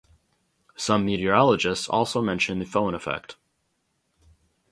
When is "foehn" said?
2.65-2.95